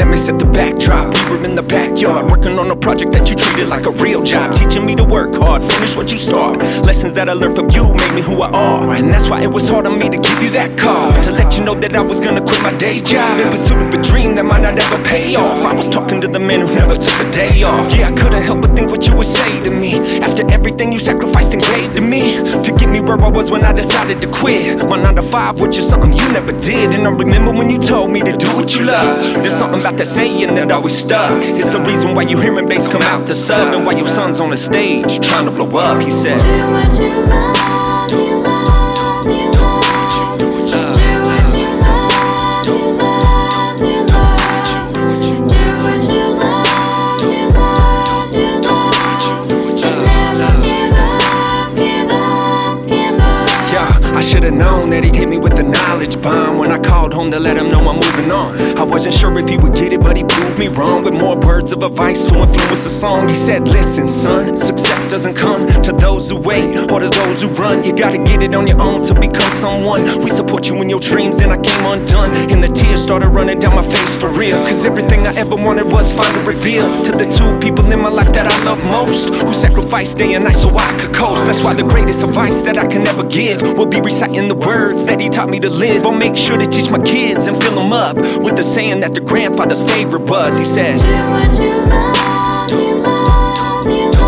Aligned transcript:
Let 0.00 0.08
me 0.08 0.16
set 0.16 0.38
the 0.38 0.46
backdrop. 0.46 1.12
We 1.28 1.36
were 1.36 1.44
in 1.44 1.54
the 1.54 1.62
backyard, 1.62 2.30
working 2.30 2.58
on 2.58 2.70
a 2.70 2.74
project 2.74 3.12
that 3.12 3.28
you 3.28 3.36
treated 3.36 3.68
like 3.68 3.84
a 3.84 3.90
real 3.90 4.24
job. 4.24 4.54
Teaching 4.54 4.86
me 4.86 4.96
to 4.96 5.04
work 5.04 5.34
hard, 5.34 5.60
finish 5.62 5.94
what 5.94 6.10
you 6.10 6.16
start. 6.16 6.56
Lessons 6.88 7.12
that 7.12 7.28
I 7.28 7.34
learned 7.34 7.54
from 7.54 7.68
you 7.68 7.84
made 7.92 8.14
me 8.14 8.22
who 8.22 8.40
I 8.40 8.48
are. 8.48 8.94
And 8.94 9.12
that's 9.12 9.28
why 9.28 9.42
it 9.42 9.52
was 9.52 9.68
hard 9.68 9.86
on 9.86 9.98
me 9.98 10.08
to 10.08 10.16
give 10.16 10.42
you 10.42 10.48
that 10.52 10.78
call. 10.78 11.12
To 11.24 11.30
let 11.30 11.54
you 11.54 11.62
know 11.62 11.74
that 11.74 11.94
I 11.94 12.00
was 12.00 12.18
gonna 12.18 12.40
quit 12.40 12.62
my 12.62 12.72
day 12.78 13.02
job. 13.02 13.40
In 13.40 13.50
pursuit 13.50 13.82
of 13.82 13.92
a 13.92 14.00
dream 14.02 14.34
that 14.36 14.44
might 14.44 14.62
not 14.62 14.78
ever 14.78 15.04
pay 15.04 15.36
off. 15.36 15.66
I 15.66 15.74
was 15.74 15.86
talking 15.86 16.18
to 16.22 16.28
the 16.28 16.40
man 16.40 16.62
who 16.62 16.74
never 16.74 16.96
took 16.96 17.20
a 17.20 17.30
day 17.30 17.62
off. 17.62 17.94
Yeah, 17.94 18.08
I 18.08 18.12
couldn't 18.12 18.40
help 18.40 18.62
but 18.62 18.74
think 18.74 18.90
what 18.90 19.06
you 19.06 19.14
would 19.16 19.26
say 19.26 19.62
to 19.64 19.70
me. 19.70 20.00
After 20.20 20.50
everything 20.50 20.92
you 20.92 20.98
sacrificed 20.98 21.52
Where 23.10 23.20
I 23.22 23.28
was 23.28 23.50
when 23.50 23.64
I 23.64 23.72
decided 23.72 24.20
to 24.20 24.28
quit. 24.28 24.88
My 24.88 24.96
9 24.96 25.16
to 25.16 25.22
5, 25.22 25.60
which 25.60 25.76
is 25.76 25.88
something 25.88 26.12
you 26.12 26.28
never 26.30 26.52
did. 26.52 26.94
And 26.94 27.08
I 27.08 27.10
remember 27.10 27.50
when 27.50 27.68
you 27.68 27.76
told 27.76 28.12
me 28.12 28.20
to 28.20 28.36
do 28.36 28.46
what 28.54 28.78
you 28.78 28.84
love. 28.84 29.24
There's 29.42 29.52
something 29.52 29.80
about 29.80 29.96
that 29.96 30.06
saying 30.06 30.54
that 30.54 30.70
always 30.70 30.96
stuck. 30.96 31.32
It's 31.42 31.70
the 31.70 31.80
reason 31.80 32.14
why 32.14 32.22
you 32.22 32.38
hear 32.38 32.52
hearing 32.52 32.68
bass 32.68 32.86
come 32.86 33.02
out 33.02 33.26
the 33.26 33.34
sub. 33.34 33.74
And 33.74 33.84
why 33.84 33.94
your 33.94 34.06
son's 34.06 34.38
on 34.38 34.50
the 34.50 34.56
stage 34.56 35.18
trying 35.26 35.46
to 35.46 35.50
blow 35.50 35.76
up. 35.76 36.00
He 36.00 36.12
said, 36.12 36.38
Do 36.38 36.72
what 36.72 37.00
you 37.00 37.08
love, 37.26 38.12
you 38.12 38.42
love, 38.44 38.79
I 54.20 54.22
should've 54.22 54.52
known 54.52 54.90
that 54.90 55.02
he'd 55.02 55.16
hit 55.16 55.30
me 55.30 55.38
with 55.38 55.56
the 55.56 55.62
knowledge 55.62 56.20
bomb 56.20 56.58
when 56.58 56.70
I 56.70 56.78
called 56.78 57.14
home 57.14 57.30
to 57.30 57.40
let 57.40 57.56
him 57.56 57.70
know 57.70 57.80
I'm 57.88 57.96
moving 57.96 58.30
on. 58.30 58.54
I 58.76 58.82
wasn't 58.82 59.14
sure 59.14 59.38
if 59.38 59.48
he 59.48 59.56
would 59.56 59.74
get 59.74 59.94
it, 59.94 60.02
but 60.02 60.14
he 60.14 60.24
proved 60.24 60.58
me 60.58 60.68
wrong 60.68 61.04
with 61.04 61.14
more 61.14 61.36
words 61.38 61.72
of 61.72 61.82
advice 61.82 62.26
to 62.26 62.34
influence 62.34 62.84
a 62.84 62.90
song. 62.90 63.30
He 63.30 63.34
said, 63.34 63.66
Listen, 63.66 64.10
son, 64.10 64.58
success 64.58 65.08
doesn't 65.08 65.36
come 65.36 65.66
to 65.84 65.92
those 65.92 66.28
who 66.28 66.36
wait 66.36 66.90
or 66.92 67.00
to 67.00 67.08
those 67.08 67.40
who 67.40 67.48
run. 67.48 67.82
You 67.82 67.96
gotta 67.96 68.18
get 68.18 68.42
it 68.42 68.54
on 68.54 68.66
your 68.66 68.78
own 68.78 69.02
to 69.04 69.14
become 69.18 69.52
someone. 69.52 70.02
We 70.22 70.28
support 70.28 70.68
you 70.68 70.76
in 70.82 70.90
your 70.90 71.00
dreams, 71.00 71.38
then 71.38 71.50
I 71.50 71.56
came 71.58 71.86
undone. 71.86 72.30
And 72.52 72.62
the 72.62 72.68
tears 72.68 73.02
started 73.02 73.30
running 73.30 73.58
down 73.58 73.74
my 73.74 73.82
face 73.82 74.16
for 74.16 74.28
real. 74.28 74.58
Cause 74.66 74.84
everything 74.84 75.26
I 75.26 75.34
ever 75.36 75.56
wanted 75.56 75.90
was 75.90 76.12
finally 76.12 76.44
revealed 76.44 77.06
to 77.06 77.12
the 77.12 77.24
two 77.24 77.58
people 77.58 77.90
in 77.90 77.98
my 77.98 78.10
life 78.10 78.34
that 78.34 78.46
I 78.46 78.64
love 78.64 78.84
most, 78.84 79.32
who 79.32 79.54
sacrificed 79.54 80.18
day 80.18 80.34
and 80.34 80.44
night 80.44 80.56
so 80.56 80.68
I 80.76 80.94
could 81.00 81.14
coast. 81.14 81.46
That's 81.46 81.64
why 81.64 81.72
the 81.72 81.84
greatest 81.84 82.22
advice 82.22 82.60
that 82.62 82.76
I 82.76 82.86
can 82.86 83.08
ever 83.08 83.24
give 83.24 83.62
will 83.78 83.86
be 83.86 84.09
reciting 84.10 84.48
the 84.48 84.56
words 84.56 85.06
that 85.06 85.20
he 85.20 85.28
taught 85.28 85.48
me 85.48 85.60
to 85.60 85.70
live. 85.70 86.04
I'll 86.04 86.10
make 86.10 86.36
sure 86.36 86.58
to 86.58 86.66
teach 86.66 86.90
my 86.90 86.98
kids 86.98 87.46
and 87.46 87.56
fill 87.62 87.76
them 87.76 87.92
up 87.92 88.16
with 88.42 88.56
the 88.56 88.62
saying 88.64 88.98
that 89.00 89.14
their 89.14 89.22
grandfather's 89.22 89.82
favorite 89.92 90.22
was. 90.22 90.58
He 90.58 90.64
said, 90.64 90.98
Do 90.98 91.06
what 91.30 91.52
you 91.62 91.76
love, 91.94 92.70
you 92.72 92.94
love, 92.96 93.86
you 93.86 94.10
love. 94.10 94.19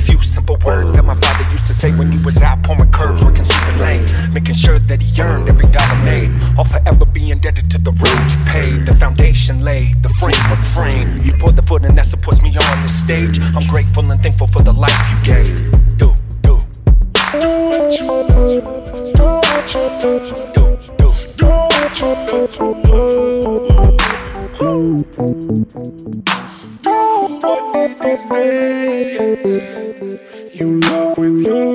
Few 0.00 0.20
simple 0.22 0.56
words 0.64 0.92
that 0.92 1.04
my 1.04 1.14
father 1.14 1.44
used 1.52 1.66
to 1.66 1.74
say 1.74 1.90
when 1.98 2.10
he 2.10 2.18
was 2.24 2.40
out 2.42 2.62
pouring 2.62 2.90
curves, 2.90 3.22
working 3.22 3.44
super 3.44 3.76
late, 3.78 4.02
making 4.32 4.54
sure 4.54 4.78
that 4.78 5.00
he 5.00 5.22
earned 5.22 5.48
every 5.48 5.66
dollar 5.66 6.04
made. 6.04 6.30
I'll 6.56 6.64
forever 6.64 7.04
be 7.04 7.30
indebted 7.30 7.70
to 7.70 7.78
the 7.78 7.92
road 7.92 8.30
you 8.32 8.38
paid, 8.46 8.86
the 8.86 8.94
foundation 8.94 9.60
laid, 9.60 10.02
the 10.02 10.08
framework 10.08 10.64
framed. 10.64 11.24
You 11.24 11.32
put 11.34 11.56
the 11.56 11.62
footing 11.62 11.94
that 11.94 12.06
supports 12.06 12.42
me 12.42 12.56
on 12.56 12.82
this 12.82 12.98
stage. 12.98 13.38
I'm 13.54 13.66
grateful 13.68 14.10
and 14.10 14.20
thankful 14.20 14.46
for 14.46 14.62
the 14.62 14.72
life 14.72 15.00
you 15.10 15.18
gave. 15.22 15.70
Do, 15.98 16.14
do. 16.42 16.58
Do 17.32 17.48
what 17.70 18.00
you 18.00 18.06
love, 18.06 18.64
do 19.14 19.24
what 19.24 19.74
you 19.74 19.80
love, 19.80 20.54
do, 20.54 20.68
do. 20.96 21.10
Do 21.36 21.46
what 21.46 22.00
you. 22.00 22.30
Do 26.82 27.09
what 27.28 27.76
it 27.76 28.06
is 28.06 28.26
you 30.60 30.80
love 30.80 31.18
with 31.18 31.42
your 31.42 31.69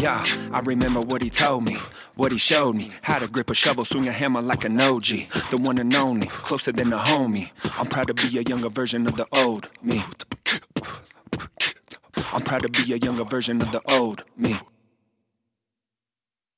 yeah, 0.00 0.24
I 0.50 0.60
remember 0.60 1.00
what 1.00 1.22
he 1.22 1.28
told 1.28 1.64
me, 1.64 1.76
what 2.16 2.32
he 2.32 2.38
showed 2.38 2.74
me. 2.74 2.90
How 3.02 3.18
to 3.18 3.28
grip 3.28 3.50
a 3.50 3.54
shovel, 3.54 3.84
swing 3.84 4.08
a 4.08 4.12
hammer 4.12 4.40
like 4.40 4.64
an 4.64 4.80
OG. 4.80 5.04
The 5.50 5.58
one 5.60 5.78
and 5.78 5.94
only, 5.94 6.26
closer 6.26 6.72
than 6.72 6.92
a 6.92 6.98
homie. 6.98 7.50
I'm 7.78 7.86
proud 7.86 8.06
to 8.06 8.14
be 8.14 8.38
a 8.38 8.42
younger 8.42 8.70
version 8.70 9.06
of 9.06 9.16
the 9.16 9.26
old 9.32 9.70
me. 9.82 10.02
I'm 12.32 12.42
proud 12.42 12.62
to 12.62 12.68
be 12.68 12.94
a 12.94 12.96
younger 12.96 13.24
version 13.24 13.60
of 13.60 13.72
the 13.72 13.82
old 13.92 14.24
me. 14.36 14.56